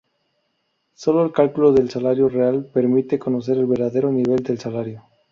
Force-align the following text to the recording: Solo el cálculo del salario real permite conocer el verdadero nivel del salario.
Solo 0.95 1.23
el 1.23 1.31
cálculo 1.31 1.71
del 1.73 1.91
salario 1.91 2.27
real 2.27 2.65
permite 2.65 3.19
conocer 3.19 3.59
el 3.59 3.67
verdadero 3.67 4.11
nivel 4.11 4.41
del 4.41 4.57
salario. 4.59 5.03